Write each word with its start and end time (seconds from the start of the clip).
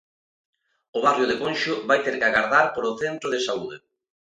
O 0.97 0.99
barrio 1.05 1.29
de 1.29 1.39
Conxo 1.43 1.73
vai 1.89 1.99
ter 2.05 2.15
que 2.19 2.27
agardar 2.27 2.65
polo 2.75 2.97
Centro 3.01 3.27
de 3.33 3.39
Saúde. 3.47 3.77